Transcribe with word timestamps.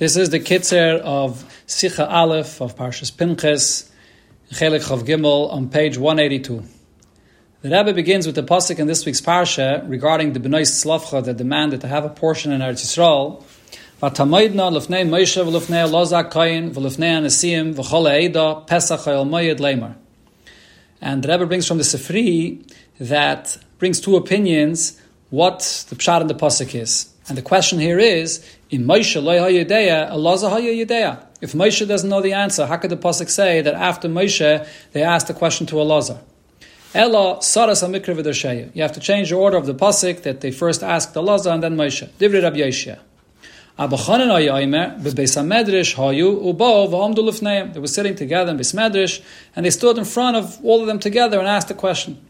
This 0.00 0.16
is 0.16 0.30
the 0.30 0.40
kitzer 0.40 0.98
of 1.00 1.44
Sicha 1.66 2.10
Aleph 2.10 2.62
of 2.62 2.74
Parshas 2.74 3.14
Pinchas, 3.14 3.92
Chelik 4.50 4.80
Chav 4.80 5.02
Gimel, 5.02 5.52
on 5.52 5.68
page 5.68 5.98
182. 5.98 6.64
The 7.60 7.68
Rebbe 7.68 7.92
begins 7.92 8.24
with 8.24 8.34
the 8.34 8.42
pasuk 8.42 8.78
in 8.78 8.86
this 8.86 9.04
week's 9.04 9.20
parsha 9.20 9.86
regarding 9.86 10.32
the 10.32 10.40
Bnei 10.40 10.62
Slavcha 10.62 11.22
that 11.22 11.36
demanded 11.36 11.82
to 11.82 11.86
have 11.86 12.06
a 12.06 12.08
portion 12.08 12.50
in 12.50 12.62
Eretz 12.62 12.80
Yisrael. 12.82 13.44
V'tamaydna 14.00 14.72
l'fnei 14.72 15.06
Moshe 15.06 15.44
v'l'fnei 15.44 15.86
Elazar 15.86 16.30
HaKohen 16.30 16.72
v'l'fnei 16.72 17.20
Anasim 17.20 17.74
v'chol 17.74 18.32
Eida 18.32 18.66
Pesach 18.66 19.00
Hayol 19.00 19.28
Moyed 19.28 19.58
Leimer. 19.58 19.96
And 21.02 21.22
the 21.22 21.28
Rebbe 21.28 21.44
brings 21.44 21.68
from 21.68 21.76
the 21.76 21.84
Sifri 21.84 22.66
that 23.00 23.58
brings 23.76 24.00
two 24.00 24.16
opinions 24.16 24.98
what 25.28 25.84
the 25.90 25.96
pshat 25.96 26.22
in 26.22 26.26
the 26.26 26.34
pasuk 26.34 26.74
is. 26.74 27.10
And 27.28 27.36
the 27.36 27.42
question 27.42 27.78
here 27.78 27.98
is, 27.98 28.42
in 28.70 28.84
Moshe. 28.84 29.16
If 31.40 31.52
Moshe 31.52 31.88
doesn't 31.88 32.08
know 32.08 32.20
the 32.20 32.32
answer, 32.32 32.66
how 32.66 32.76
could 32.76 32.90
the 32.90 32.96
pasuk 32.96 33.28
say 33.28 33.60
that 33.62 33.74
after 33.74 34.08
Moshe 34.08 34.66
they 34.92 35.02
asked 35.02 35.26
the 35.26 35.34
question 35.34 35.66
to 35.66 35.76
Elazar? 35.76 36.18
Ella 36.94 37.36
saras 37.38 38.74
You 38.74 38.82
have 38.82 38.92
to 38.92 39.00
change 39.00 39.30
the 39.30 39.36
order 39.36 39.56
of 39.56 39.66
the 39.66 39.74
pasuk 39.74 40.22
that 40.22 40.40
they 40.40 40.50
first 40.50 40.82
asked 40.82 41.14
Elazar 41.14 41.54
and 41.54 41.62
then 41.62 41.76
Moshe. 41.76 42.08
Divrei 42.18 42.42
Rabbi 42.42 42.58
Yoshiya. 42.58 42.98
They 43.78 43.86
were 43.86 43.96
sitting 47.86 48.14
together 48.14 48.50
in 48.50 48.58
Beis 48.58 48.74
Medrash, 48.74 49.22
and 49.56 49.64
they 49.64 49.70
stood 49.70 49.96
in 49.96 50.04
front 50.04 50.36
of 50.36 50.62
all 50.62 50.82
of 50.82 50.86
them 50.86 50.98
together 50.98 51.38
and 51.38 51.48
asked 51.48 51.68
the 51.68 51.74
question. 51.74 52.20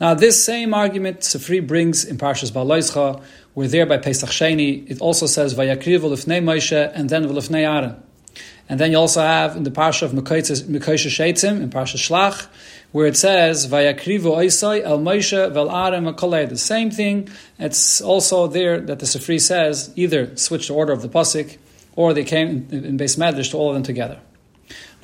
Now, 0.00 0.14
this 0.14 0.42
same 0.42 0.72
argument 0.72 1.20
Sifri 1.20 1.64
brings 1.64 2.06
in 2.06 2.16
Parshas 2.16 2.50
Baloischa, 2.50 3.22
where 3.52 3.68
there 3.68 3.84
by 3.84 3.98
Pesach 3.98 4.30
Sheni, 4.30 4.90
it 4.90 4.98
also 4.98 5.26
says 5.26 5.54
Vayakriv 5.54 6.00
v'lifnei 6.00 6.42
Moshe 6.42 6.90
and 6.94 7.10
then 7.10 7.26
v'lifnei 7.26 7.70
Aaron. 7.70 8.02
And 8.66 8.80
then 8.80 8.92
you 8.92 8.96
also 8.96 9.20
have 9.20 9.56
in 9.56 9.64
the 9.64 9.70
Parsha 9.70 10.04
of 10.04 10.12
Mekoshesh 10.12 10.64
Eitzim, 10.70 11.60
in 11.60 11.68
Parsha 11.68 11.96
Shlach, 11.96 12.46
where 12.92 13.06
it 13.06 13.16
says 13.18 13.66
Vayakrivu 13.66 14.22
Oisai 14.22 14.80
El 14.82 15.00
Moshe 15.00 15.52
Vel 15.52 15.70
Aaron 15.70 16.04
The 16.48 16.56
same 16.56 16.90
thing. 16.90 17.28
It's 17.58 18.00
also 18.00 18.46
there 18.46 18.80
that 18.80 19.00
the 19.00 19.06
Sifri 19.06 19.38
says 19.38 19.92
either 19.96 20.34
switch 20.34 20.68
the 20.68 20.74
order 20.74 20.94
of 20.94 21.02
the 21.02 21.10
pasuk, 21.10 21.58
or 21.94 22.14
they 22.14 22.24
came 22.24 22.66
in, 22.70 22.96
Beis 22.96 23.18
Medrash 23.18 23.50
to 23.50 23.58
all 23.58 23.68
of 23.68 23.74
them 23.74 23.82
together. 23.82 24.18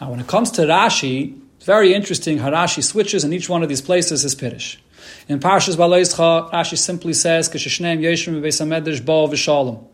Now, 0.00 0.10
when 0.10 0.20
it 0.20 0.26
comes 0.26 0.52
to 0.52 0.62
Rashi, 0.62 1.38
it's 1.56 1.66
very 1.66 1.92
interesting 1.92 2.38
how 2.38 2.50
Rashi 2.50 2.82
switches 2.82 3.24
in 3.24 3.34
each 3.34 3.50
one 3.50 3.62
of 3.62 3.68
these 3.68 3.82
places 3.82 4.24
is 4.24 4.34
Piddish. 4.34 4.80
In 5.28 5.40
Parshas 5.40 5.76
Baloischa, 5.76 6.52
Rashi 6.52 6.78
simply 6.78 7.12
says, 7.12 7.48
"Kishashneim 7.48 8.00
Yeshim 8.00 8.40
Beisamedrash 8.40 9.04
Bo 9.04 9.28
V'Shalom," 9.28 9.84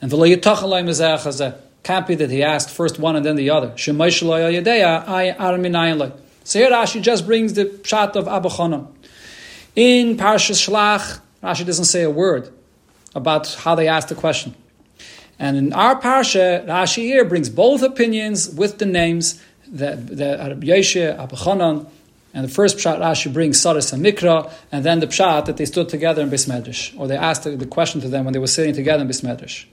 and 0.00 0.10
V'lo 0.10 0.34
Yitachalay 0.34 0.84
Mezeh 0.84 1.54
Can't 1.84 2.06
be 2.06 2.14
that 2.14 2.30
he 2.30 2.42
asked 2.42 2.70
first 2.70 2.98
one 2.98 3.14
and 3.14 3.26
then 3.26 3.36
the 3.36 3.50
other. 3.50 3.68
Shemosh 3.68 4.22
Lo 4.22 4.38
Yadeya 4.50 5.06
I 5.06 5.36
Arminayin 5.38 6.12
So 6.42 6.58
here 6.58 6.70
Rashi 6.70 7.02
just 7.02 7.26
brings 7.26 7.52
the 7.52 7.66
pshat 7.66 8.16
of 8.16 8.26
Abu 8.26 8.48
In 9.76 10.16
Parshas 10.16 10.66
Shlach, 10.66 11.20
Rashi 11.42 11.66
doesn't 11.66 11.84
say 11.84 12.02
a 12.02 12.10
word 12.10 12.50
about 13.14 13.52
how 13.52 13.74
they 13.74 13.86
asked 13.86 14.08
the 14.08 14.14
question. 14.14 14.54
And 15.38 15.56
in 15.58 15.72
our 15.74 16.00
parsha, 16.00 16.66
Rashi 16.66 17.02
here 17.02 17.24
brings 17.24 17.50
both 17.50 17.82
opinions 17.82 18.48
with 18.48 18.78
the 18.78 18.86
names 18.86 19.42
that 19.68 20.06
that 20.16 20.60
Yeshua, 20.60 21.18
Abu 21.18 21.36
and 22.34 22.44
the 22.44 22.52
first 22.52 22.76
pshat 22.76 22.98
Rashi 22.98 23.32
brings 23.32 23.58
Saras 23.58 23.92
and 23.92 24.04
Mikra, 24.04 24.52
and 24.72 24.84
then 24.84 24.98
the 24.98 25.06
pshat 25.06 25.46
that 25.46 25.56
they 25.56 25.64
stood 25.64 25.88
together 25.88 26.20
in 26.20 26.30
Bismedrash, 26.30 26.98
or 26.98 27.06
they 27.06 27.16
asked 27.16 27.44
the, 27.44 27.66
question 27.66 28.00
to 28.00 28.08
them 28.08 28.24
when 28.24 28.32
they 28.34 28.40
were 28.40 28.48
sitting 28.48 28.74
together 28.74 29.02
in 29.02 29.08
Bismedrash. 29.08 29.66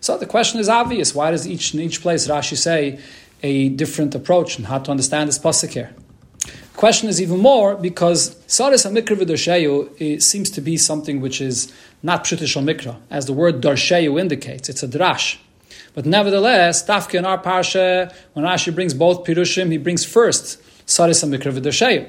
So 0.00 0.16
the 0.16 0.26
question 0.26 0.60
is 0.60 0.68
obvious. 0.68 1.12
Why 1.12 1.32
does 1.32 1.46
each 1.46 1.74
in 1.74 1.80
each 1.80 2.00
place 2.00 2.28
Rashi 2.28 2.56
say 2.56 3.00
a 3.42 3.68
different 3.70 4.14
approach 4.14 4.56
and 4.56 4.66
how 4.66 4.78
to 4.78 4.92
understand 4.92 5.28
this 5.28 5.40
pasuk 5.40 5.70
here? 5.70 5.92
The 6.38 6.76
question 6.76 7.08
is 7.08 7.20
even 7.20 7.40
more 7.40 7.74
because 7.74 8.36
Saras 8.46 8.86
and 8.86 8.96
Mikra 8.96 9.16
v'Darsheyu 9.16 10.22
seems 10.22 10.50
to 10.50 10.60
be 10.60 10.76
something 10.76 11.20
which 11.20 11.40
is 11.40 11.72
not 12.04 12.22
Pshutish 12.22 12.56
Mikra, 12.62 12.96
as 13.10 13.26
the 13.26 13.32
word 13.32 13.60
Darsheyu 13.60 14.20
indicates. 14.20 14.68
It's 14.68 14.84
a 14.84 14.88
drash. 14.88 15.38
But 15.94 16.06
nevertheless, 16.06 16.86
Tafka 16.86 17.18
in 17.18 17.24
our 17.24 17.42
parsha, 17.42 18.14
when 18.34 18.44
Rashi 18.44 18.72
brings 18.72 18.94
both 18.94 19.24
Pirushim, 19.24 19.72
he 19.72 19.78
brings 19.78 20.04
first 20.04 20.62
Saris 20.88 21.22
and 21.22 21.32
Mikra 21.32 22.08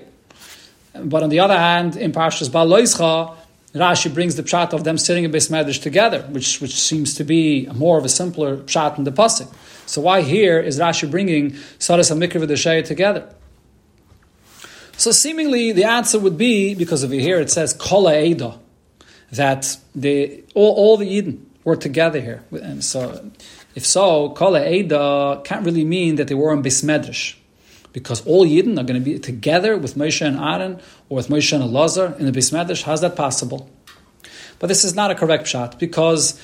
But 1.04 1.22
on 1.22 1.30
the 1.30 1.40
other 1.42 1.58
hand, 1.58 1.98
in 1.98 2.14
Parshas 2.14 2.50
Baloischa, 2.50 3.36
Rashi 3.76 4.12
brings 4.12 4.38
the 4.38 4.42
pshat 4.42 4.72
of 4.72 4.86
them 4.86 4.98
sitting 4.98 5.26
in 5.26 5.32
Beis 5.32 5.82
together, 5.82 6.22
which, 6.30 6.62
which 6.62 6.80
seems 6.80 7.14
to 7.16 7.26
be 7.26 7.68
more 7.76 7.98
of 7.98 8.06
a 8.06 8.10
simpler 8.10 8.58
pshat 8.58 8.98
in 8.98 9.04
the 9.04 9.12
pasuk. 9.12 9.54
So 9.86 10.02
why 10.02 10.22
here 10.22 10.60
is 10.62 10.80
Rashi 10.80 11.12
bringing 11.12 11.58
Saris 11.78 12.10
and 12.10 12.22
Mikra 12.22 12.88
together? 12.88 13.28
So 14.96 15.12
seemingly 15.12 15.74
the 15.74 15.84
answer 15.84 16.18
would 16.18 16.38
be, 16.38 16.74
because 16.74 17.04
over 17.04 17.14
here 17.14 17.42
it 17.42 17.52
says 17.52 17.74
Kola 17.74 18.14
Eida, 18.14 18.58
that 19.34 19.78
the, 19.94 20.42
all, 20.56 20.74
all 20.74 20.98
the 20.98 21.08
Eden 21.08 21.50
were 21.66 21.76
together 21.76 22.22
here. 22.22 22.44
And 22.52 22.84
so, 22.84 23.30
if 23.76 23.86
so, 23.86 24.30
Kola 24.30 24.62
Eida 24.62 25.44
can't 25.44 25.66
really 25.66 25.84
mean 25.84 26.16
that 26.16 26.30
they 26.30 26.34
were 26.34 26.54
in 26.54 26.64
Beis 26.64 26.82
because 28.00 28.26
all 28.26 28.46
Yidden 28.46 28.80
are 28.80 28.84
going 28.84 29.00
to 29.00 29.06
be 29.06 29.20
together 29.20 29.78
with 29.78 29.96
Moshe 29.96 30.26
and 30.26 30.38
Aaron 30.38 30.80
or 31.10 31.18
with 31.18 31.28
Moshe 31.28 31.54
and 31.54 31.64
Elazar 31.64 32.18
in 32.20 32.26
the 32.26 32.32
Beis 32.32 32.52
Medrash. 32.52 32.84
How's 32.84 33.02
that 33.02 33.16
possible? 33.16 33.70
But 34.60 34.68
this 34.68 34.84
is 34.84 34.96
not 34.96 35.12
a 35.12 35.16
correct 35.16 35.48
shot 35.48 35.80
because, 35.80 36.40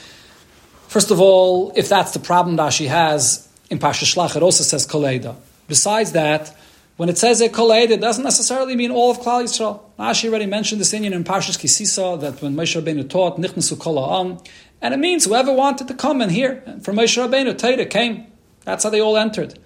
first 0.87 1.11
of 1.11 1.19
all, 1.19 1.71
if 1.75 1.89
that's 1.89 2.11
the 2.11 2.19
problem 2.19 2.55
that 2.57 2.73
she 2.73 2.87
has 2.87 3.47
in 3.69 3.79
Pasha 3.79 4.05
Shlach, 4.05 4.35
it 4.35 4.43
also 4.43 4.63
says 4.63 4.85
Koleida. 4.85 5.35
Besides 5.67 6.11
that, 6.11 6.55
when 6.97 7.09
it 7.09 7.17
says 7.17 7.41
a 7.41 7.49
Koleida, 7.49 7.91
it 7.91 8.01
doesn't 8.01 8.23
necessarily 8.23 8.75
mean 8.75 8.91
all 8.91 9.11
of 9.11 9.19
Klal 9.19 9.43
Yisrael. 9.43 9.81
Rashi 9.99 10.29
already 10.29 10.45
mentioned 10.45 10.79
this 10.79 10.93
Indian 10.93 11.13
in 11.13 11.23
Parshas 11.23 11.59
Ki 11.59 11.67
Sisa 11.67 12.17
that 12.21 12.41
when 12.41 12.55
Moshe 12.55 12.81
Rabbeinu 12.81 13.09
taught 13.09 13.37
Nichnasu 13.37 13.77
Kol 13.77 13.99
Am, 13.99 14.37
and 14.81 14.93
it 14.93 14.97
means 14.97 15.25
whoever 15.25 15.51
wanted 15.51 15.87
to 15.87 15.93
come 15.93 16.21
and 16.21 16.31
hear. 16.31 16.61
From 16.81 16.95
Moshe 16.95 17.17
Rabbeinu, 17.17 17.57
Torah 17.57 17.85
came. 17.85 18.27
That's 18.63 18.83
how 18.83 18.89
they 18.89 19.01
all 19.01 19.17
entered. 19.17 19.59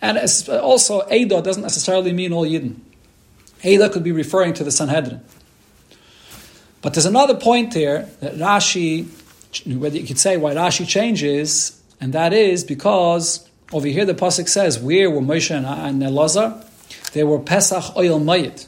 And 0.00 0.18
also, 0.48 1.02
Eidah 1.08 1.42
doesn't 1.42 1.62
necessarily 1.62 2.12
mean 2.12 2.32
all 2.32 2.46
Yidden. 2.46 2.76
Eidah 3.62 3.92
could 3.92 4.04
be 4.04 4.12
referring 4.12 4.52
to 4.54 4.64
the 4.64 4.70
Sanhedrin. 4.70 5.22
But 6.82 6.94
there's 6.94 7.06
another 7.06 7.34
point 7.34 7.74
here 7.74 8.08
that 8.20 8.34
Rashi, 8.34 9.06
whether 9.66 9.96
you 9.96 10.06
could 10.06 10.18
say 10.18 10.36
why 10.36 10.54
Rashi 10.54 10.86
changes, 10.86 11.82
and 12.00 12.12
that 12.12 12.32
is 12.32 12.62
because 12.62 13.48
over 13.72 13.88
here 13.88 14.04
the 14.04 14.14
pasuk 14.14 14.48
says 14.48 14.78
where 14.78 15.10
were 15.10 15.20
Moshe 15.20 15.50
and, 15.50 16.02
Elazar? 16.02 16.64
They 17.12 17.24
were 17.24 17.38
Pesach 17.38 17.96
Oil 17.96 18.20
Mayit. 18.20 18.66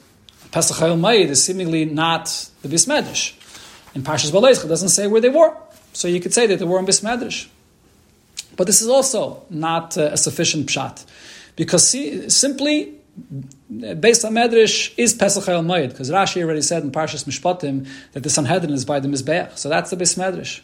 Pesach 0.50 0.80
Oil 0.82 0.96
Mayit 0.96 1.28
is 1.28 1.44
seemingly 1.44 1.84
not 1.84 2.50
the 2.62 2.68
Bismedish. 2.68 3.34
In 3.94 4.02
Parshas 4.02 4.32
Baleich, 4.32 4.64
it 4.64 4.68
doesn't 4.68 4.88
say 4.88 5.06
where 5.06 5.20
they 5.20 5.28
were. 5.28 5.54
So 5.92 6.08
you 6.08 6.20
could 6.20 6.34
say 6.34 6.46
that 6.46 6.58
they 6.58 6.64
were 6.64 6.78
in 6.78 6.86
Bismedish. 6.86 7.48
But 8.58 8.66
this 8.66 8.82
is 8.82 8.88
also 8.88 9.44
not 9.48 9.96
uh, 9.96 10.10
a 10.12 10.16
sufficient 10.16 10.66
pshat. 10.66 11.06
Because 11.54 11.88
see, 11.88 12.28
simply, 12.28 12.92
based 14.00 14.24
on 14.24 14.32
Medrash, 14.34 14.92
is 14.96 15.14
Pesach 15.14 15.48
El 15.48 15.62
Mayid, 15.62 15.91
because 15.91 16.10
Rashi 16.10 16.42
already 16.42 16.62
said 16.62 16.82
in 16.82 16.91
Parshas 16.91 17.24
Mishpatim 17.24 17.86
that 18.12 18.24
the 18.24 18.28
Sanhedrin 18.28 18.72
is 18.72 18.84
by 18.84 18.98
the 18.98 19.08
Mizbeach. 19.08 19.56
So 19.56 19.69
that's 19.69 19.91
the 19.91 19.96
Bis 19.96 20.16
Medrash. 20.16 20.60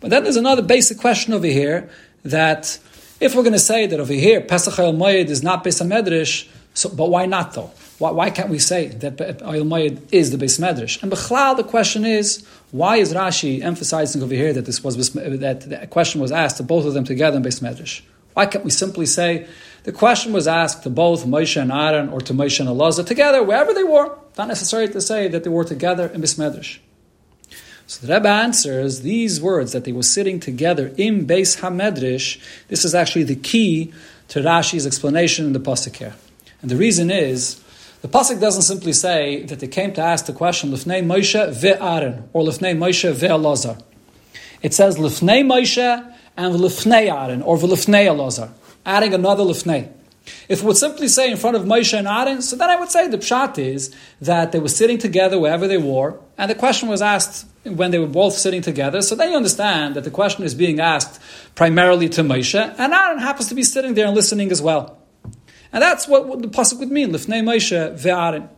But 0.00 0.10
then 0.10 0.22
there's 0.22 0.36
another 0.36 0.62
basic 0.62 0.98
question 0.98 1.34
over 1.34 1.46
here 1.46 1.90
that 2.22 2.78
if 3.20 3.34
we're 3.34 3.42
going 3.42 3.54
to 3.54 3.58
say 3.58 3.86
that 3.86 3.98
over 3.98 4.12
here 4.12 4.40
Pesach 4.40 4.78
El 4.78 4.94
Mayid 4.94 5.30
is 5.30 5.42
not 5.42 5.64
based 5.64 5.82
Medrash, 5.82 6.48
so, 6.74 6.88
but 6.88 7.08
why 7.08 7.26
not 7.26 7.54
though? 7.54 7.70
Why, 7.98 8.10
why 8.10 8.30
can't 8.30 8.48
we 8.48 8.58
say 8.58 8.88
that 8.88 9.42
Oil 9.42 9.64
Mayid 9.64 10.00
is 10.12 10.32
the 10.32 10.38
base 10.38 10.58
medrash? 10.58 11.00
And 11.02 11.10
Bechlal, 11.10 11.56
the 11.56 11.64
question 11.64 12.04
is, 12.04 12.44
why 12.72 12.96
is 12.96 13.14
Rashi 13.14 13.62
emphasizing 13.62 14.22
over 14.22 14.34
here 14.34 14.52
that 14.52 14.66
this 14.66 14.82
was 14.82 14.96
that 15.12 15.60
the 15.60 15.86
question 15.86 16.20
was 16.20 16.32
asked 16.32 16.56
to 16.56 16.64
both 16.64 16.84
of 16.84 16.94
them 16.94 17.04
together 17.04 17.36
in 17.36 17.42
base 17.44 17.60
medrash? 17.60 18.02
Why 18.34 18.46
can't 18.46 18.64
we 18.64 18.72
simply 18.72 19.06
say 19.06 19.46
the 19.84 19.92
question 19.92 20.32
was 20.32 20.48
asked 20.48 20.82
to 20.82 20.90
both 20.90 21.24
Moshe 21.24 21.60
and 21.60 21.70
Aaron 21.70 22.08
or 22.08 22.20
to 22.22 22.34
Moshe 22.34 22.58
and 22.58 22.68
Elazar 22.68 23.06
together, 23.06 23.42
wherever 23.44 23.72
they 23.72 23.84
were? 23.84 24.18
Not 24.36 24.48
necessary 24.48 24.88
to 24.88 25.00
say 25.00 25.28
that 25.28 25.44
they 25.44 25.50
were 25.50 25.64
together 25.64 26.08
in 26.08 26.20
base 26.20 26.34
medrash. 26.34 26.78
So 27.86 28.06
the 28.06 28.14
Rebbe 28.14 28.28
answers 28.28 29.02
these 29.02 29.40
words 29.40 29.72
that 29.72 29.84
they 29.84 29.92
were 29.92 30.02
sitting 30.02 30.40
together 30.40 30.92
in 30.96 31.26
Beis 31.26 31.60
Hamedrish. 31.60 32.40
This 32.68 32.84
is 32.84 32.94
actually 32.94 33.24
the 33.24 33.36
key 33.36 33.92
to 34.28 34.40
Rashi's 34.40 34.86
explanation 34.86 35.44
in 35.44 35.52
the 35.52 35.60
pasuk 35.60 35.96
here, 35.96 36.14
and 36.64 36.70
the 36.70 36.76
reason 36.76 37.10
is 37.10 37.60
the 38.00 38.08
pasuk 38.08 38.40
doesn't 38.40 38.62
simply 38.62 38.94
say 38.94 39.42
that 39.42 39.60
they 39.60 39.68
came 39.68 39.92
to 39.92 40.00
ask 40.00 40.24
the 40.24 40.32
question 40.32 40.70
Lifnei 40.70 41.04
Moshe 41.04 41.52
ve'Aaron 41.52 42.26
or 42.32 42.42
Lifnei 42.42 42.74
Moshe 42.74 43.12
ve'Elazar. 43.12 43.82
It 44.62 44.72
says 44.72 44.96
Lifnei 44.96 45.44
Moshe 45.44 46.14
and 46.38 46.54
Lifnei 46.54 47.12
Aaron 47.12 47.42
or 47.42 47.58
Lifnei 47.58 48.06
Elazar, 48.06 48.50
adding 48.86 49.12
another 49.12 49.44
Lifnei. 49.44 49.92
If 50.48 50.62
it 50.62 50.64
would 50.64 50.78
simply 50.78 51.08
say 51.08 51.30
in 51.30 51.36
front 51.36 51.54
of 51.54 51.64
Moshe 51.64 51.92
and 51.92 52.08
Aaron, 52.08 52.40
so 52.40 52.56
then 52.56 52.70
I 52.70 52.76
would 52.76 52.90
say 52.90 53.08
the 53.08 53.18
pshat 53.18 53.58
is 53.58 53.94
that 54.22 54.52
they 54.52 54.58
were 54.58 54.70
sitting 54.70 54.96
together 54.96 55.38
wherever 55.38 55.68
they 55.68 55.76
were, 55.76 56.18
and 56.38 56.50
the 56.50 56.54
question 56.54 56.88
was 56.88 57.02
asked 57.02 57.46
when 57.64 57.90
they 57.90 57.98
were 57.98 58.06
both 58.06 58.32
sitting 58.32 58.62
together. 58.62 59.02
So 59.02 59.16
then 59.16 59.32
you 59.32 59.36
understand 59.36 59.96
that 59.96 60.04
the 60.04 60.10
question 60.10 60.44
is 60.44 60.54
being 60.54 60.80
asked 60.80 61.20
primarily 61.56 62.08
to 62.08 62.22
Moshe, 62.22 62.74
and 62.78 62.94
Aaron 62.94 63.18
happens 63.18 63.50
to 63.50 63.54
be 63.54 63.62
sitting 63.62 63.92
there 63.92 64.06
and 64.06 64.14
listening 64.14 64.50
as 64.50 64.62
well. 64.62 65.03
And 65.74 65.82
that's 65.82 66.06
what, 66.06 66.40
the 66.40 66.46
pasuk 66.46 66.78
would 66.78 66.92
mean: 66.92 67.10
Lifnei 67.10 67.42
Moshe 67.42 67.98
ve'Aaron. 67.98 68.48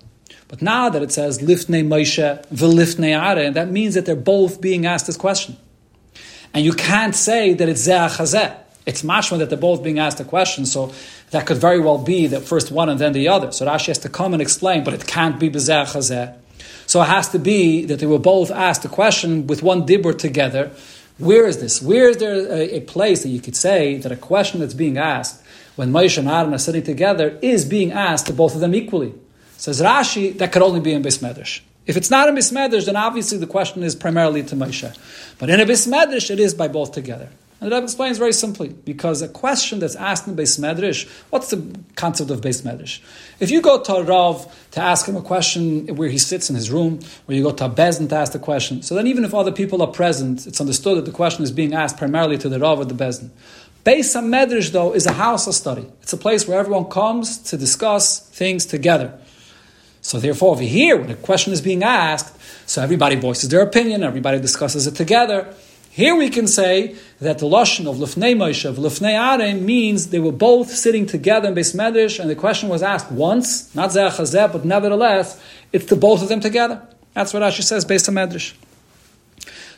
But 0.49 0.61
now 0.61 0.91
that 0.91 1.03
it 1.03 1.11
says 1.11 1.39
Lifnei 1.39 1.83
Moshe 1.83 2.47
ve'Lifnei 2.49 3.19
Aaron, 3.19 3.55
that 3.55 3.71
means 3.71 3.95
that 3.95 4.05
they're 4.05 4.15
both 4.15 4.61
being 4.61 4.85
asked 4.85 5.07
this 5.07 5.17
question. 5.17 5.57
And 6.53 6.63
you 6.63 6.75
can't 6.75 7.15
say 7.15 7.55
that 7.55 7.69
it's 7.71 7.89
Ze'achazeh. 7.89 8.57
It's 8.85 9.03
mashma 9.03 9.39
that 9.39 9.49
they're 9.49 9.59
both 9.59 9.83
being 9.83 9.99
asked 9.99 10.21
a 10.21 10.25
question, 10.25 10.67
so 10.67 10.93
that 11.31 11.47
could 11.47 11.57
very 11.57 11.81
well 11.81 11.97
be 11.97 12.27
that 12.27 12.43
first 12.43 12.71
one 12.71 12.91
and 12.91 13.01
then 13.01 13.15
the 13.15 13.29
other. 13.29 13.51
So 13.51 13.67
Rashi 13.67 13.87
has 13.87 13.99
to 14.01 14.11
come 14.11 14.35
and 14.35 14.43
explain, 14.43 14.85
but 14.85 14.93
it 14.93 15.07
can't 15.07 15.41
be 15.41 15.49
Bezeh 15.49 16.35
So 16.87 17.03
it 17.03 17.07
has 17.07 17.31
to 17.31 17.39
be 17.39 17.87
that 17.87 17.99
they 17.99 18.07
were 18.07 18.19
both 18.19 18.51
asked 18.51 18.85
a 18.85 18.89
question 18.89 19.47
with 19.47 19.63
one 19.63 19.87
dibur 19.87 20.17
together. 20.17 20.71
Where 21.19 21.47
is 21.47 21.59
this? 21.59 21.81
Where 21.81 22.11
is 22.11 22.19
there 22.19 22.35
a, 22.35 22.77
a, 22.77 22.81
place 22.81 23.23
that 23.23 23.31
you 23.31 23.41
could 23.41 23.57
say 23.57 23.97
that 23.99 24.13
a 24.13 24.17
question 24.17 24.61
that's 24.61 24.75
being 24.75 24.99
asked 24.99 25.43
when 25.75 25.91
Moshe 25.91 26.19
and 26.19 26.29
Aaron 26.29 26.53
are 26.53 26.59
sitting 26.59 26.83
together 26.83 27.39
is 27.41 27.65
being 27.65 27.91
asked 27.91 28.27
to 28.27 28.35
both 28.35 28.55
of 28.55 28.61
them 28.61 28.75
equally? 28.75 29.15
Says 29.57 29.81
Rashi, 29.81 30.37
that 30.37 30.53
could 30.53 30.61
only 30.61 30.81
be 30.81 30.93
in 30.93 31.03
Beis 31.03 31.21
Medrash. 31.23 31.61
If 31.87 31.97
it's 31.97 32.11
not 32.11 32.29
in 32.29 32.35
Beis 32.35 32.53
Medrash, 32.53 32.85
then 32.85 32.97
obviously 32.97 33.39
the 33.39 33.47
question 33.47 33.83
is 33.83 33.95
primarily 33.95 34.43
to 34.43 34.57
Moshe. 34.57 34.95
But 35.39 35.49
in 35.49 35.59
a 35.59 35.65
Beis 35.65 35.89
Medrash, 35.89 36.31
it 36.31 36.39
is 36.39 36.53
by 36.53 36.69
both 36.69 36.93
together. 36.93 37.31
And 37.59 37.71
the 37.71 37.75
Rebbe 37.75 37.85
explains 37.85 38.19
very 38.19 38.35
simply, 38.35 38.69
because 38.69 39.23
a 39.23 39.29
question 39.29 39.79
that's 39.79 39.97
asked 39.97 40.29
in 40.29 40.37
Beis 40.37 40.61
Medrash, 40.61 41.09
what's 41.31 41.49
the 41.49 41.79
concept 41.95 42.31
of 42.31 42.43
Beis 42.43 42.63
Medrash? 42.63 43.01
If 43.41 43.51
you 43.51 43.63
go 43.63 43.81
to 43.81 43.95
a 43.95 44.03
Rav 44.03 44.71
to 44.73 44.81
ask 44.81 45.09
him 45.09 45.17
a 45.17 45.23
question 45.23 45.97
where 45.97 46.11
he 46.11 46.19
sits 46.19 46.51
in 46.51 46.57
his 46.57 46.71
room, 46.71 47.01
or 47.27 47.35
you 47.35 47.43
go 47.43 47.53
to 47.53 47.65
a 47.65 47.71
Beis 47.71 47.99
Din 47.99 48.09
to 48.09 48.17
ask 48.17 48.33
the 48.33 48.39
question, 48.39 48.83
so 48.83 48.95
then 48.95 49.07
even 49.07 49.25
if 49.25 49.33
other 49.33 49.53
people 49.53 49.81
are 49.81 49.91
present, 49.91 50.47
it's 50.47 50.61
understood 50.61 50.99
that 50.99 51.07
the 51.07 51.13
question 51.13 51.45
is 51.45 51.51
being 51.51 51.73
asked 51.73 51.97
primarily 51.97 52.37
to 52.37 52.49
the 52.51 52.59
Rav 52.59 52.79
or 52.79 52.85
the 52.85 52.95
Beis 52.95 53.21
Din. 53.21 53.31
Beis 53.87 54.15
Medrash, 54.21 54.73
though, 54.73 54.93
is 54.93 55.07
a 55.07 55.13
house 55.13 55.47
of 55.47 55.55
study. 55.55 55.87
It's 56.03 56.13
a 56.13 56.19
place 56.19 56.47
where 56.47 56.59
everyone 56.59 56.91
comes 56.91 57.39
to 57.39 57.57
discuss 57.57 58.21
things 58.21 58.67
together. 58.67 59.19
So 60.03 60.21
therefore, 60.21 60.53
over 60.53 60.63
here, 60.63 60.99
when 60.99 61.11
a 61.11 61.17
question 61.17 61.55
is 61.55 61.63
being 61.63 61.83
asked, 61.83 62.39
so 62.69 62.83
everybody 62.83 63.17
voices 63.17 63.49
their 63.49 63.63
opinion, 63.63 64.03
everybody 64.03 64.41
discusses 64.41 64.87
it 64.87 64.95
together. 64.95 65.55
Here 65.97 66.15
we 66.15 66.29
can 66.29 66.47
say 66.47 66.95
that 67.21 67.39
the 67.39 67.47
lashon 67.47 67.87
of 67.89 67.97
Lufnei 67.97 68.37
Moshe, 68.37 68.69
of 68.69 68.77
Lufnei 68.77 69.13
Aaron, 69.13 69.65
means 69.65 70.09
they 70.09 70.19
were 70.19 70.31
both 70.31 70.71
sitting 70.71 71.07
together 71.07 71.49
in 71.49 71.55
Beis 71.55 71.75
Medrash, 71.75 72.21
and 72.21 72.29
the 72.29 72.35
question 72.35 72.69
was 72.69 72.83
asked 72.83 73.11
once, 73.11 73.75
not 73.75 73.89
Zeh 73.89 74.53
but 74.53 74.63
nevertheless, 74.67 75.41
it's 75.73 75.87
the 75.87 75.97
both 75.97 76.21
of 76.21 76.29
them 76.29 76.41
together. 76.41 76.87
That's 77.15 77.33
what 77.33 77.43
Rashi 77.43 77.63
says 77.63 77.87
based 77.87 78.11
on 78.11 78.17
Medrash. 78.17 78.53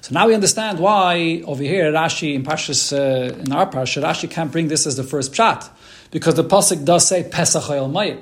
So 0.01 0.13
now 0.13 0.27
we 0.27 0.35
understand 0.35 0.81
why 0.81 1.45
over 1.47 1.63
here 1.63 1.93
Rashi 1.93 2.35
in 2.35 2.43
Parshas 2.43 2.93
uh, 2.93 3.37
in 3.37 3.53
our 3.53 3.71
Parsha 3.71 4.03
Rashi 4.03 4.29
can't 4.29 4.51
bring 4.51 4.67
this 4.67 4.89
as 4.89 4.97
the 4.97 5.05
first 5.05 5.33
pshat 5.33 5.71
because 6.11 6.35
the 6.35 6.43
pasuk 6.43 6.85
does 6.85 7.07
say 7.07 7.23
Pesach 7.23 7.71
El 7.71 7.91
Mayit. 7.91 8.21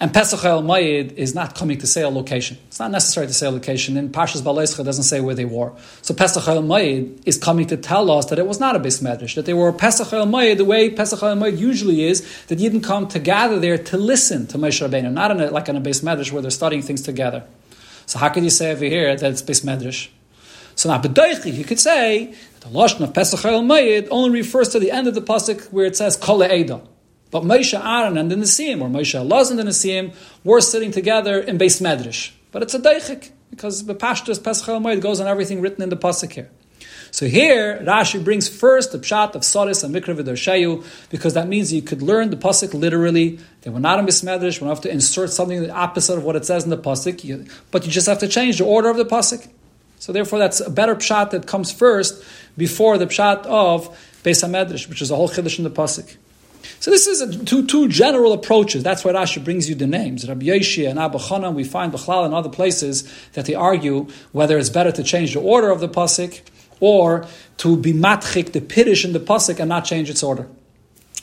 And 0.00 0.14
Pesach 0.14 0.44
El 0.44 0.62
Mayid 0.62 1.14
is 1.14 1.34
not 1.34 1.56
coming 1.56 1.78
to 1.78 1.86
say 1.86 2.02
a 2.02 2.08
location. 2.08 2.56
It's 2.68 2.78
not 2.78 2.92
necessary 2.92 3.26
to 3.26 3.32
say 3.32 3.46
a 3.46 3.50
location. 3.50 3.96
In 3.96 4.10
Parshas 4.10 4.42
Baleischa 4.42 4.84
doesn't 4.84 5.04
say 5.04 5.20
where 5.20 5.34
they 5.34 5.44
were. 5.44 5.72
So 6.02 6.14
Pesach 6.14 6.46
El 6.46 6.62
Mayid 6.62 7.20
is 7.26 7.36
coming 7.36 7.66
to 7.66 7.76
tell 7.76 8.08
us 8.08 8.26
that 8.26 8.38
it 8.38 8.46
was 8.46 8.60
not 8.60 8.76
a 8.76 8.78
Beis 8.78 9.02
Medrash, 9.02 9.34
that 9.34 9.44
they 9.44 9.54
were 9.54 9.72
Pesach 9.72 10.12
El 10.12 10.28
Mayid 10.28 10.58
the 10.58 10.64
way 10.64 10.88
Pesach 10.88 11.20
El 11.20 11.36
Mayid 11.36 11.58
usually 11.58 12.04
is, 12.04 12.24
that 12.46 12.60
you 12.60 12.70
didn't 12.70 12.84
come 12.84 13.08
to 13.08 13.18
gather 13.18 13.58
there 13.58 13.76
to 13.76 13.96
listen 13.96 14.46
to 14.46 14.58
Moshe 14.58 14.86
Rabbeinu, 14.88 15.12
not 15.12 15.32
in 15.32 15.40
a, 15.40 15.50
like 15.50 15.68
in 15.68 15.74
a 15.74 15.80
Beis 15.80 16.04
Medrash 16.04 16.30
where 16.30 16.42
they're 16.42 16.52
studying 16.52 16.82
things 16.82 17.02
together. 17.02 17.44
So 18.06 18.20
how 18.20 18.28
can 18.28 18.44
you 18.44 18.50
say 18.50 18.70
over 18.70 18.84
here 18.84 19.16
that 19.16 19.30
it's 19.32 19.42
Beis 19.42 19.64
Medrash? 19.64 20.10
So 20.76 20.88
now, 20.90 21.02
B'daichi, 21.02 21.52
you 21.52 21.64
could 21.64 21.80
say 21.80 22.36
that 22.60 22.60
the 22.60 22.68
Lashon 22.68 23.00
of 23.00 23.12
Pesach 23.12 23.44
El 23.44 23.62
Mayid 23.62 24.06
only 24.12 24.30
refers 24.30 24.68
to 24.68 24.78
the 24.78 24.92
end 24.92 25.08
of 25.08 25.16
the 25.16 25.20
pasuk 25.20 25.72
where 25.72 25.86
it 25.86 25.96
says 25.96 26.16
Kol 26.16 26.38
Eidah. 26.38 26.86
But 27.30 27.42
Moshe, 27.42 27.78
Aaron, 27.78 28.16
and 28.16 28.30
the 28.30 28.36
Nisim, 28.36 28.80
or 28.80 28.88
Moshe, 28.88 29.28
Laz, 29.28 29.50
and 29.50 29.58
the 29.58 29.64
Nisim, 29.64 30.14
were 30.44 30.60
sitting 30.60 30.90
together 30.90 31.38
in 31.38 31.58
Beis 31.58 31.80
Medrash. 31.80 32.32
But 32.52 32.62
it's 32.62 32.74
a 32.74 32.78
deichik, 32.78 33.30
because 33.50 33.84
the 33.84 33.94
Pashtus 33.94 34.42
Pesach 34.42 34.66
Moed 34.66 35.00
goes 35.00 35.20
on 35.20 35.26
everything 35.26 35.60
written 35.60 35.82
in 35.82 35.90
the 35.90 35.96
Pasuk 35.96 36.32
here. 36.32 36.50
So 37.10 37.26
here, 37.26 37.78
Rashi 37.82 38.22
brings 38.22 38.48
first 38.48 38.92
the 38.92 38.98
pshat 38.98 39.34
of 39.34 39.42
Soris 39.42 39.82
and 39.82 39.94
Mikra 39.94 40.16
V'Darshayu, 40.16 40.84
because 41.10 41.34
that 41.34 41.48
means 41.48 41.72
you 41.72 41.82
could 41.82 42.02
learn 42.02 42.30
the 42.30 42.36
Pasuk 42.36 42.74
literally. 42.74 43.38
They 43.62 43.70
were 43.70 43.80
not 43.80 43.98
in 43.98 44.06
Bismedrash, 44.06 44.54
we 44.54 44.60
don't 44.60 44.68
have 44.68 44.82
to 44.82 44.90
insert 44.90 45.30
something 45.30 45.62
the 45.62 45.70
opposite 45.70 46.18
of 46.18 46.24
what 46.24 46.36
it 46.36 46.44
says 46.44 46.64
in 46.64 46.70
the 46.70 46.78
Pasuk, 46.78 47.50
but 47.70 47.86
you 47.86 47.92
just 47.92 48.06
have 48.06 48.18
to 48.20 48.28
change 48.28 48.58
the 48.58 48.64
order 48.64 48.88
of 48.88 48.96
the 48.96 49.06
Pasuk. 49.06 49.48
So 49.98 50.12
therefore, 50.12 50.38
that's 50.38 50.60
a 50.60 50.70
better 50.70 50.94
pshat 50.94 51.30
that 51.30 51.46
comes 51.46 51.72
first 51.72 52.24
before 52.56 52.98
the 52.98 53.06
pshat 53.06 53.44
of 53.46 53.88
Beis 54.22 54.44
HaMedrash, 54.46 54.88
which 54.88 55.02
is 55.02 55.10
a 55.10 55.16
whole 55.16 55.28
chiddush 55.28 55.58
in 55.58 55.64
the 55.64 55.70
Pasuk. 55.70 56.16
So 56.80 56.90
this 56.90 57.06
is 57.06 57.20
a, 57.20 57.44
two, 57.44 57.66
two 57.66 57.88
general 57.88 58.32
approaches. 58.32 58.82
That's 58.82 59.04
why 59.04 59.12
Rashi 59.12 59.42
brings 59.42 59.68
you 59.68 59.74
the 59.74 59.86
names. 59.86 60.28
Rabbi 60.28 60.46
Yoshi 60.46 60.86
and 60.86 60.98
Abba 60.98 61.18
Chanan, 61.18 61.54
we 61.54 61.64
find 61.64 61.92
Bechlal 61.92 62.24
and 62.24 62.34
other 62.34 62.48
places 62.48 63.10
that 63.32 63.46
they 63.46 63.54
argue 63.54 64.06
whether 64.32 64.58
it's 64.58 64.70
better 64.70 64.92
to 64.92 65.02
change 65.02 65.34
the 65.34 65.40
order 65.40 65.70
of 65.70 65.80
the 65.80 65.88
pasuk 65.88 66.40
or 66.80 67.26
to 67.58 67.76
be 67.76 67.92
matchik 67.92 68.52
the 68.52 68.60
Piddish 68.60 69.04
in 69.04 69.12
the 69.12 69.20
pasuk 69.20 69.58
and 69.58 69.68
not 69.68 69.84
change 69.84 70.08
its 70.10 70.22
order. 70.22 70.48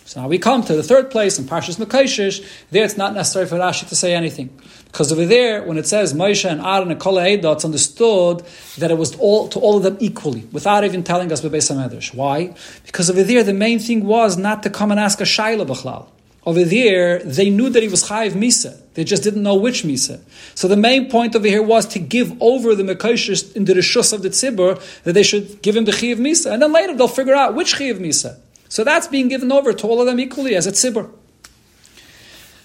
So 0.06 0.22
now 0.22 0.28
we 0.28 0.38
come 0.38 0.62
to 0.64 0.76
the 0.76 0.84
third 0.84 1.10
place 1.10 1.40
in 1.40 1.46
Parshas 1.46 1.84
Mekoshish. 1.84 2.48
There 2.70 2.86
it's 2.86 2.96
not 2.96 3.16
necessary 3.16 3.48
for 3.48 3.58
Rashi 3.58 3.90
to 3.90 3.96
say 3.96 4.14
anything. 4.14 4.50
Because 4.86 5.12
over 5.12 5.26
there, 5.26 5.64
when 5.64 5.80
it 5.80 5.88
says 5.88 6.14
Moshe 6.14 6.48
and 6.48 6.62
Aaron 6.62 6.92
and 6.92 7.00
Kol 7.00 7.18
it's 7.18 7.66
understood 7.66 8.46
that 8.78 8.92
it 8.92 9.00
was 9.00 9.16
all, 9.16 9.48
to 9.50 9.60
all 9.60 9.78
of 9.78 9.84
them 9.84 9.98
equally, 10.00 10.42
without 10.52 10.84
even 10.84 11.02
telling 11.02 11.32
us 11.32 11.42
Bebeis 11.42 11.72
HaMedrash. 11.72 12.14
Why? 12.14 12.54
Because 12.86 13.10
over 13.10 13.24
there, 13.24 13.44
the 13.44 13.56
main 13.56 13.80
thing 13.80 14.06
was 14.06 14.38
not 14.38 14.62
to 14.62 14.70
come 14.70 14.92
and 14.92 15.00
ask 15.00 15.20
a 15.22 15.24
Shaila 15.24 15.66
B'chlal. 15.66 16.08
Over 16.46 16.64
there, 16.64 17.24
they 17.24 17.50
knew 17.50 17.70
that 17.72 17.82
he 17.82 17.90
was 17.90 18.04
Chayiv 18.04 18.34
Misa. 18.34 18.80
They 18.94 19.04
just 19.04 19.24
didn't 19.24 19.42
know 19.42 19.56
which 19.56 19.82
Misa. 19.82 20.22
So 20.54 20.68
the 20.68 20.78
main 20.78 21.10
point 21.10 21.36
over 21.36 21.48
here 21.48 21.64
was 21.64 21.88
to 21.88 22.00
give 22.00 22.40
over 22.40 22.76
the 22.76 22.84
Mekoshish 22.84 23.56
into 23.56 23.74
the 23.74 23.80
Shus 23.80 24.14
of 24.14 24.22
the 24.22 24.30
Tzibur, 24.30 24.80
that 25.02 25.14
they 25.14 25.24
should 25.24 25.64
give 25.64 25.76
him 25.76 25.86
the 25.86 25.92
Chayiv 25.92 26.18
Misa. 26.18 26.52
And 26.52 26.62
then 26.62 26.72
later 26.72 26.94
they'll 26.96 27.08
figure 27.08 27.34
out 27.34 27.56
which 27.56 27.74
Chayiv 27.78 27.98
Misa. 27.98 28.38
So 28.76 28.84
that's 28.84 29.08
being 29.08 29.30
given 29.30 29.54
over 29.54 29.72
to 29.72 29.88
all 29.88 30.02
of 30.02 30.06
them 30.06 30.20
equally 30.20 30.54
as 30.54 30.68
a 30.68 30.72
tzibur. 30.74 31.10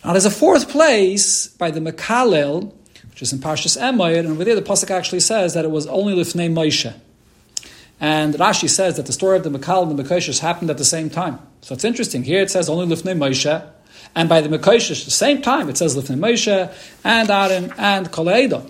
Now 0.04 0.10
there's 0.10 0.24
a 0.24 0.30
fourth 0.32 0.68
place 0.68 1.46
by 1.46 1.70
the 1.70 1.78
Mekalel, 1.78 2.74
which 3.10 3.22
is 3.22 3.32
in 3.32 3.38
Parshas 3.38 3.80
Emor, 3.80 4.18
and 4.18 4.26
over 4.26 4.42
there 4.42 4.56
the 4.56 4.60
pasuk 4.60 4.90
actually 4.90 5.20
says 5.20 5.54
that 5.54 5.64
it 5.64 5.70
was 5.70 5.86
only 5.86 6.12
Lifnei 6.12 6.52
Moshe. 6.52 6.92
And 8.00 8.34
Rashi 8.34 8.68
says 8.68 8.96
that 8.96 9.06
the 9.06 9.12
story 9.12 9.36
of 9.36 9.44
the 9.44 9.50
Mekalel 9.50 9.88
and 9.88 9.96
the 9.96 10.02
Mekoshish 10.02 10.40
happened 10.40 10.68
at 10.68 10.78
the 10.78 10.84
same 10.84 11.10
time. 11.10 11.38
So 11.60 11.74
it's 11.74 11.84
interesting. 11.84 12.24
Here 12.24 12.42
it 12.42 12.50
says 12.50 12.68
only 12.68 12.92
Lifnei 12.92 13.16
Moshe, 13.16 13.70
and 14.16 14.28
by 14.28 14.40
the 14.40 14.48
Mekoshish, 14.48 15.04
the 15.04 15.12
same 15.12 15.40
time, 15.40 15.68
it 15.68 15.76
says 15.76 15.96
Lifnei 15.96 16.18
Moshe, 16.18 16.74
and 17.04 17.30
Aaron, 17.30 17.72
and 17.78 18.10
Koleida. 18.10 18.68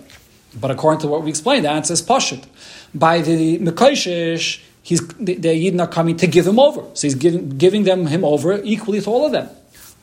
But 0.59 0.69
according 0.69 1.01
to 1.01 1.07
what 1.07 1.23
we 1.23 1.31
explained, 1.31 1.65
the 1.65 1.71
answer 1.71 1.93
is 1.93 2.03
Pashit. 2.03 2.45
By 2.93 3.21
the 3.21 3.57
Mekoshish, 3.57 4.61
he's, 4.83 5.05
the, 5.07 5.35
Yidden 5.35 5.81
are 5.81 5.87
coming 5.87 6.17
to 6.17 6.27
give 6.27 6.47
him 6.47 6.59
over. 6.59 6.83
So 6.93 7.07
he's 7.07 7.15
giving, 7.15 7.49
giving 7.57 7.83
them 7.83 8.07
him 8.07 8.23
over 8.23 8.61
equally 8.63 9.01
to 9.01 9.09
all 9.09 9.25
of 9.25 9.31
them. 9.31 9.49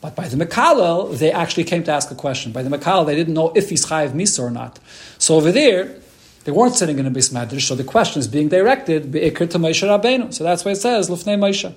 But 0.01 0.15
by 0.15 0.27
the 0.29 0.43
Mekalel, 0.43 1.17
they 1.17 1.31
actually 1.31 1.65
came 1.65 1.83
to 1.83 1.91
ask 1.91 2.09
a 2.09 2.15
question. 2.15 2.51
By 2.51 2.63
the 2.63 2.75
Mekalel, 2.75 3.05
they 3.05 3.15
didn't 3.15 3.33
know 3.33 3.51
if 3.55 3.69
he's 3.69 3.85
Chayiv 3.85 4.11
Misa 4.11 4.39
or 4.39 4.49
not. 4.49 4.79
So 5.17 5.35
over 5.35 5.51
there, 5.51 5.95
they 6.45 6.51
weren't 6.53 6.75
sitting 6.75 6.99
in 6.99 7.05
a 7.05 7.11
Beis 7.11 7.33
Medrash, 7.33 7.67
so 7.67 7.75
the 7.75 7.83
question 7.83 8.21
is 8.21 8.27
being 8.27 8.47
directed 8.47 9.11
Be'ikr 9.11 9.49
to 9.49 9.59
Moshe 9.59 9.85
Rabbeinu. 9.85 10.33
So 10.33 10.45
that's 10.45 10.63
why 10.63 10.71
it 10.71 10.77
says, 10.77 11.09
Lufnei 11.09 11.37
Moshe. 11.37 11.73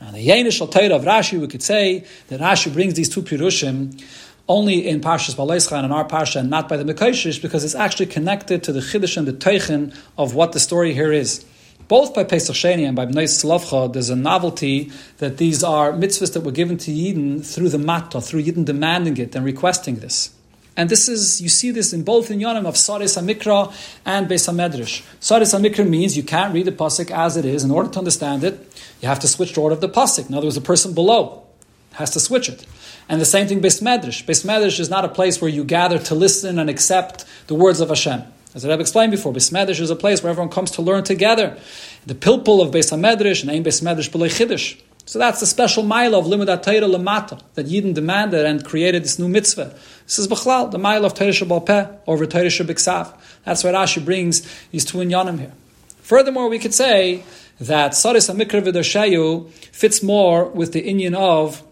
Now, 0.00 0.12
the 0.12 0.26
Yenish 0.26 0.60
al 0.60 0.92
of 0.92 1.04
Rashi, 1.04 1.40
we 1.40 1.48
could 1.48 1.62
say 1.62 2.04
that 2.28 2.40
Rashi 2.40 2.72
brings 2.72 2.94
these 2.94 3.08
two 3.08 3.22
Pirushim 3.22 4.00
only 4.48 4.86
in 4.86 5.00
Parshas 5.00 5.34
Baleischa 5.34 5.72
and 5.72 5.86
in 5.86 5.92
our 5.92 6.06
Parsha 6.06 6.36
and 6.36 6.50
not 6.50 6.68
by 6.68 6.76
the 6.76 6.84
Mekoshish 6.84 7.42
because 7.42 7.64
it's 7.64 7.74
actually 7.74 8.06
connected 8.06 8.62
to 8.64 8.72
the 8.72 8.80
Chiddush 8.80 9.16
and 9.16 9.26
the 9.26 9.32
Teichen 9.32 9.96
of 10.16 10.34
what 10.34 10.52
the 10.52 10.60
story 10.60 10.94
here 10.94 11.12
is. 11.12 11.44
Both 11.88 12.14
by 12.14 12.24
Pesach 12.24 12.56
Sheni 12.56 12.86
and 12.86 12.96
by 12.96 13.06
Bnei 13.06 13.24
Slavcha, 13.24 13.92
there's 13.92 14.10
a 14.10 14.16
novelty 14.16 14.90
that 15.18 15.36
these 15.38 15.62
are 15.62 15.92
mitzvahs 15.92 16.32
that 16.32 16.40
were 16.40 16.50
given 16.50 16.78
to 16.78 16.90
Yidden 16.90 17.46
through 17.46 17.68
the 17.68 17.78
Matta, 17.78 18.20
through 18.20 18.42
Yidden 18.42 18.64
demanding 18.64 19.16
it 19.18 19.36
and 19.36 19.44
requesting 19.44 19.96
this. 19.96 20.34
And 20.76 20.90
this 20.90 21.08
is, 21.08 21.40
you 21.40 21.48
see 21.48 21.70
this 21.70 21.92
in 21.92 22.02
both 22.02 22.30
in 22.30 22.40
Yonim 22.40 22.66
of 22.66 22.76
Saris 22.76 23.16
HaMikra 23.16 23.72
and 24.04 24.28
Beis 24.28 24.52
HaMedrash. 24.52 25.04
Saris 25.20 25.54
HaMikra 25.54 25.88
means 25.88 26.16
you 26.16 26.22
can't 26.22 26.52
read 26.52 26.66
the 26.66 26.72
Pasuk 26.72 27.10
as 27.10 27.36
it 27.36 27.44
is. 27.44 27.64
In 27.64 27.70
order 27.70 27.88
to 27.88 27.98
understand 27.98 28.44
it, 28.44 28.60
you 29.00 29.08
have 29.08 29.20
to 29.20 29.28
switch 29.28 29.54
the 29.54 29.60
order 29.60 29.74
of 29.74 29.80
the 29.80 29.88
Pasuk. 29.88 30.28
In 30.28 30.34
other 30.34 30.46
words, 30.46 30.56
the 30.56 30.60
person 30.60 30.92
below 30.92 31.44
has 31.92 32.10
to 32.10 32.20
switch 32.20 32.48
it. 32.48 32.66
And 33.08 33.20
the 33.20 33.24
same 33.24 33.46
thing 33.46 33.62
Beis 33.62 33.80
Medrash. 33.80 34.24
Beis 34.24 34.44
Medrash 34.44 34.80
is 34.80 34.90
not 34.90 35.04
a 35.04 35.08
place 35.08 35.40
where 35.40 35.50
you 35.50 35.64
gather 35.64 35.98
to 35.98 36.14
listen 36.14 36.58
and 36.58 36.68
accept 36.68 37.24
the 37.46 37.54
words 37.54 37.80
of 37.80 37.88
Hashem. 37.88 38.24
As 38.56 38.64
I 38.64 38.70
have 38.70 38.80
explained 38.80 39.10
before, 39.10 39.34
Beis 39.34 39.80
is 39.80 39.90
a 39.90 39.94
place 39.94 40.22
where 40.22 40.30
everyone 40.30 40.50
comes 40.50 40.70
to 40.72 40.82
learn 40.82 41.04
together. 41.04 41.58
The 42.06 42.14
pilpul 42.14 42.62
of 42.62 42.70
Beis 42.70 42.90
and 42.90 43.04
Ein 43.04 43.62
Beis 43.62 43.82
Medrash 43.82 44.08
Chiddush. 44.08 44.80
So 45.04 45.18
that's 45.18 45.40
the 45.40 45.46
special 45.46 45.82
mile 45.82 46.14
of 46.14 46.24
Limud 46.24 46.46
Torah 46.62 46.88
Lamata 46.88 47.42
that 47.52 47.66
Yidden 47.66 47.92
demanded 47.92 48.46
and 48.46 48.64
created 48.64 49.04
this 49.04 49.18
new 49.18 49.28
mitzvah. 49.28 49.78
This 50.06 50.18
is 50.18 50.26
Bechlal, 50.26 50.70
the 50.70 50.78
mile 50.78 51.04
of 51.04 51.12
Torah 51.12 51.32
Shabbal 51.32 51.66
Peh 51.66 51.86
over 52.06 52.24
Torah 52.24 52.46
Shabbat 52.46 53.14
That's 53.44 53.62
why 53.62 53.72
Rashi 53.72 54.02
brings 54.02 54.40
these 54.70 54.86
two 54.86 54.98
inyanim 54.98 55.38
here. 55.38 55.52
Furthermore, 55.98 56.48
we 56.48 56.58
could 56.58 56.72
say 56.72 57.24
that 57.60 57.94
Saris 57.94 58.30
Amikra 58.30 58.62
V'Dashayu 58.62 59.50
fits 59.50 60.02
more 60.02 60.46
with 60.46 60.72
the 60.72 60.82
Inyan 60.82 61.14
of, 61.14 61.62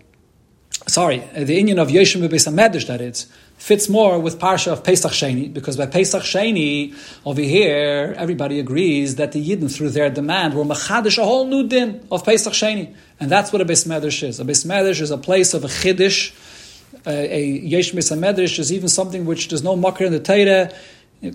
sorry, 0.87 1.23
uh, 1.35 1.45
the 1.45 1.63
Inyan 1.63 1.81
of 1.81 1.89
Yeshim 1.89 2.27
Beis 2.29 2.47
HaMedrash, 2.51 2.87
that 2.87 3.01
is, 3.01 3.27
fits 3.57 3.89
more 3.89 4.19
with 4.19 4.39
Parsha 4.39 4.73
of 4.73 4.85
Pesach 4.85 5.13
Sheni, 5.13 5.53
because 5.53 5.77
by 5.77 5.87
Pesach 5.87 6.23
Sheni, 6.23 6.95
over 7.25 7.41
here, 7.41 8.15
everybody 8.17 8.61
agrees 8.61 9.17
that 9.17 9.33
the 9.33 9.45
Yidden, 9.45 9.75
through 9.75 9.91
their 9.91 10.11
demand, 10.11 10.55
were 10.55 10.65
Machadish, 10.65 11.19
a 11.19 11.25
whole 11.25 11.47
new 11.47 11.67
din 11.67 12.07
of 12.11 12.25
Pesach 12.25 12.53
Sheni. 12.53 12.95
And 13.21 13.31
that's 13.31 13.53
what 13.53 13.63
a 13.63 13.65
Beis 13.65 13.87
Medrash 13.87 14.27
is. 14.27 14.41
A 14.41 14.45
Beis 14.45 14.67
Medrash 14.67 15.01
is 15.01 15.11
a 15.11 15.19
place 15.19 15.55
of 15.55 15.65
a 15.65 15.69
Chiddush, 15.69 16.33
uh, 17.07 17.11
a 17.11 17.45
Yesh 17.45 17.93
Beis 17.93 18.17
Medrash 18.17 18.59
is 18.59 18.73
even 18.73 18.89
something 18.89 19.25
which 19.25 19.49
there's 19.49 19.63
no 19.63 19.77
makar 19.77 20.05
in 20.05 20.13
the 20.13 20.21
Torah. 20.21 20.73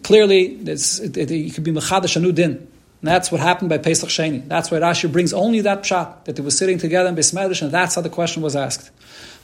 Clearly, 0.04 0.56
it, 0.56 1.18
it, 1.18 1.32
it, 1.32 1.54
could 1.54 1.64
be 1.64 1.72
Machadish, 1.72 2.16
a 2.16 2.20
new 2.20 2.32
din. 2.32 2.68
And 3.02 3.08
that's 3.08 3.32
what 3.32 3.40
happened 3.40 3.70
by 3.70 3.78
Pesach 3.78 4.10
Sheni. 4.10 4.48
That's 4.48 4.72
why 4.72 4.80
Rashi 4.80 5.12
brings 5.12 5.32
only 5.32 5.62
that 5.62 5.84
pshat, 5.84 6.26
that 6.26 6.36
they 6.36 6.42
were 6.42 6.52
sitting 6.52 6.78
together 6.78 7.10
in 7.10 7.16
Beis 7.16 7.62
and 7.62 7.72
that's 7.72 7.96
how 7.96 8.02
the 8.02 8.10
question 8.10 8.42
was 8.42 8.56
asked. 8.56 8.92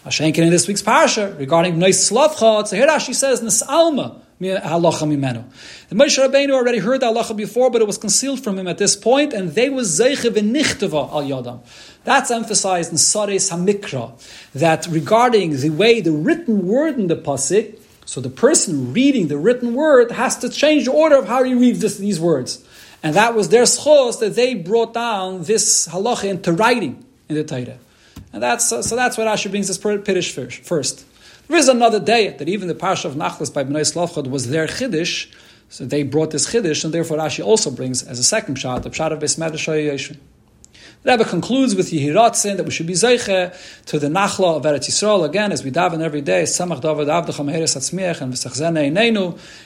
Hashenkin 0.06 0.40
in 0.40 0.50
this 0.50 0.68
week's 0.68 0.82
parsha 0.82 1.38
regarding 1.40 1.76
Bnei 1.78 1.90
Slavcha, 1.90 2.68
so 2.68 2.76
here 2.76 2.88
Rashi 2.88 3.16
says 3.16 3.42
Nisalma 3.42 4.22
halacha 4.42 5.08
mimenu. 5.08 5.44
The 5.90 5.96
Moshe 5.96 6.20
Rabbeinu 6.20 6.52
already 6.52 6.80
heard 6.80 7.00
the 7.00 7.08
halacha 7.08 7.36
before, 7.36 7.72
but 7.72 7.82
it 7.82 7.88
was 7.88 7.98
concealed 7.98 8.44
from 8.44 8.60
him 8.60 8.68
at 8.68 8.78
this 8.78 8.96
point, 8.96 9.34
and 9.34 9.52
they 9.52 9.70
was 9.70 10.00
zeiche 10.00 10.30
v'nichtava 10.30 11.10
al 11.10 11.24
yadam. 11.24 11.62
That's 12.04 12.30
emphasized 12.30 12.92
in 12.92 12.98
Sares 12.98 13.50
Hamikra, 13.50 14.12
that 14.54 14.86
regarding 14.88 15.58
the 15.58 15.70
way 15.70 16.02
the 16.02 16.12
written 16.12 16.68
word 16.68 17.00
in 17.00 17.08
the 17.08 17.16
pasuk, 17.16 17.80
so 18.06 18.22
the 18.22 18.30
person 18.30 18.94
reading 18.94 19.30
the 19.30 19.38
written 19.38 19.74
word 19.74 20.12
has 20.12 20.38
to 20.38 20.50
change 20.50 20.86
the 20.86 20.92
order 20.92 21.16
of 21.16 21.28
how 21.28 21.44
he 21.44 21.56
reads 21.56 21.80
this, 21.80 21.98
these 21.98 22.20
words. 22.20 22.64
And 23.06 23.14
that 23.14 23.36
was 23.36 23.50
their 23.50 23.66
schos 23.66 24.20
that 24.20 24.34
they 24.34 24.56
brought 24.56 24.96
down 24.96 25.44
this 25.44 25.88
halacha 25.88 26.24
into 26.24 26.52
writing 26.52 27.06
in 27.30 27.36
the 27.36 27.44
Torah. 27.44 27.78
And 28.34 28.42
that's, 28.42 28.72
uh, 28.72 28.82
so 28.82 28.96
that's 28.96 29.16
what 29.16 29.28
Rashi 29.28 29.52
brings 29.52 29.68
this 29.68 29.78
piddish 29.78 30.34
first. 30.34 31.06
There 31.48 31.56
is 31.56 31.68
another 31.68 32.00
day 32.00 32.30
that 32.30 32.50
even 32.50 32.68
the 32.68 32.74
Parsha 32.74 33.06
of 33.06 33.14
Nachlas 33.14 33.54
by 33.54 33.64
Bnei 33.64 33.82
Tzlofchad 33.82 34.28
was 34.28 34.50
their 34.50 34.66
chiddush, 34.66 35.32
so 35.70 35.86
they 35.86 36.02
brought 36.02 36.32
this 36.32 36.52
chiddush, 36.52 36.84
and 36.84 36.92
therefore 36.92 37.18
Rashi 37.18 37.46
also 37.46 37.70
brings 37.70 38.02
as 38.02 38.18
a 38.18 38.24
second 38.24 38.56
shot 38.56 38.82
the 38.82 38.92
shot 38.92 39.14
of 39.14 39.20
Yeshua. 39.20 40.18
The 41.04 41.12
Rebbe 41.12 41.25
concludes 41.25 41.75
with 41.75 41.92
Yehiratzin 41.92 42.58
that 42.58 42.65
we 42.65 42.72
should 42.72 42.88
be 42.88 42.94
zeiche 42.94 43.56
to 43.86 44.00
the 44.00 44.08
Nachla 44.08 44.58
of 44.58 44.63
Eretz 44.63 44.89
Yisrael 44.89 45.25
again, 45.25 45.51
as 45.51 45.63
we 45.63 45.72
daven 45.72 46.01
every 46.01 46.22
day. 46.22 46.44
Samach 46.44 46.82
and 48.22 48.34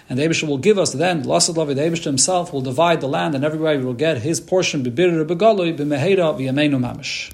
and 0.09 0.17
the 0.17 0.23
Eibush 0.23 0.47
will 0.47 0.57
give 0.57 0.77
us 0.77 0.93
then. 0.93 1.23
Lasad 1.23 1.55
David 1.55 1.77
Eibush 1.77 2.03
himself 2.03 2.53
will 2.53 2.61
divide 2.61 3.01
the 3.01 3.07
land, 3.07 3.35
and 3.35 3.43
we 3.43 3.77
will 3.77 3.93
get 3.93 4.21
his 4.21 4.39
portion. 4.39 4.83
Mamish. 4.83 7.27